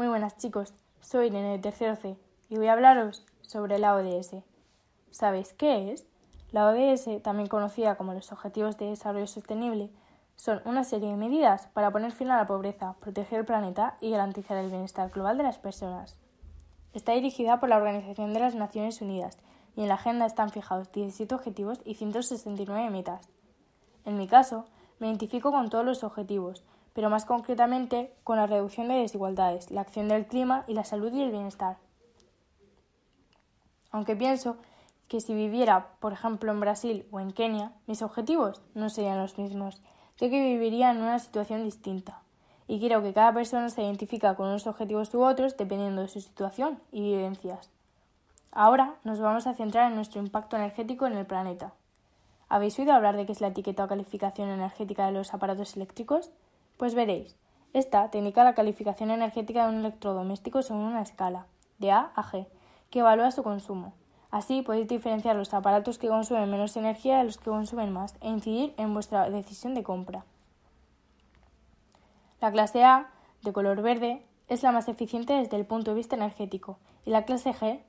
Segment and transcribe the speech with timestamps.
[0.00, 0.72] Muy buenas chicos,
[1.02, 2.16] soy Irene de Tercero C
[2.48, 4.36] y voy a hablaros sobre la ODS.
[5.10, 6.06] ¿Sabéis qué es?
[6.52, 9.90] La ODS, también conocida como los Objetivos de Desarrollo Sostenible,
[10.36, 14.10] son una serie de medidas para poner fin a la pobreza, proteger el planeta y
[14.10, 16.16] garantizar el bienestar global de las personas.
[16.94, 19.36] Está dirigida por la Organización de las Naciones Unidas
[19.76, 23.28] y en la agenda están fijados 17 objetivos y 169 metas.
[24.06, 24.64] En mi caso,
[24.98, 29.82] me identifico con todos los objetivos, pero más concretamente con la reducción de desigualdades, la
[29.82, 31.76] acción del clima y la salud y el bienestar.
[33.90, 34.56] Aunque pienso
[35.08, 39.38] que si viviera, por ejemplo, en Brasil o en Kenia, mis objetivos no serían los
[39.38, 39.82] mismos,
[40.18, 42.22] ya que viviría en una situación distinta.
[42.68, 46.20] Y creo que cada persona se identifica con unos objetivos u otros dependiendo de su
[46.20, 47.70] situación y vivencias.
[48.52, 51.72] Ahora nos vamos a centrar en nuestro impacto energético en el planeta.
[52.48, 56.30] ¿Habéis oído hablar de qué es la etiqueta o calificación energética de los aparatos eléctricos?
[56.80, 57.36] Pues veréis,
[57.74, 61.46] esta te indica la calificación energética de un electrodoméstico según una escala,
[61.78, 62.46] de A a G,
[62.88, 63.92] que evalúa su consumo.
[64.30, 68.30] Así podéis diferenciar los aparatos que consumen menos energía de los que consumen más e
[68.30, 70.24] incidir en vuestra decisión de compra.
[72.40, 73.10] La clase A,
[73.42, 77.26] de color verde, es la más eficiente desde el punto de vista energético y la
[77.26, 77.82] clase G,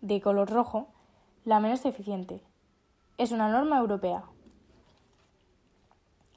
[0.00, 0.88] de color rojo,
[1.44, 2.42] la menos eficiente.
[3.16, 4.24] Es una norma europea.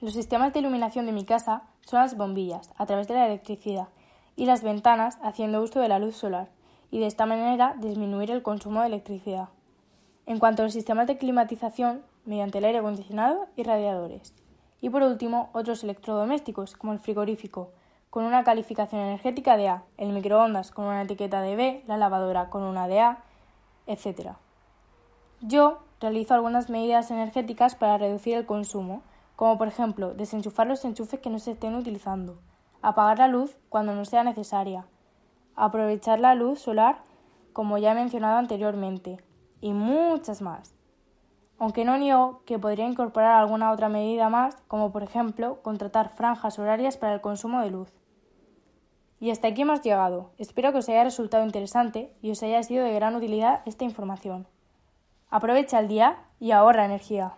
[0.00, 3.88] Los sistemas de iluminación de mi casa son las bombillas, a través de la electricidad,
[4.36, 6.48] y las ventanas, haciendo uso de la luz solar,
[6.92, 9.48] y de esta manera disminuir el consumo de electricidad.
[10.26, 14.34] En cuanto a los sistemas de climatización, mediante el aire acondicionado y radiadores.
[14.80, 17.70] Y por último, otros electrodomésticos, como el frigorífico,
[18.10, 22.50] con una calificación energética de A, el microondas con una etiqueta de B, la lavadora
[22.50, 23.18] con una de A,
[23.88, 24.34] etc.
[25.40, 29.02] Yo realizo algunas medidas energéticas para reducir el consumo,
[29.38, 32.40] como por ejemplo desenchufar los enchufes que no se estén utilizando,
[32.82, 34.84] apagar la luz cuando no sea necesaria,
[35.54, 37.04] aprovechar la luz solar
[37.52, 39.22] como ya he mencionado anteriormente,
[39.60, 40.74] y muchas más.
[41.56, 46.58] Aunque no niego que podría incorporar alguna otra medida más, como por ejemplo contratar franjas
[46.58, 47.92] horarias para el consumo de luz.
[49.20, 50.32] Y hasta aquí hemos llegado.
[50.38, 54.48] Espero que os haya resultado interesante y os haya sido de gran utilidad esta información.
[55.30, 57.37] Aprovecha el día y ahorra energía.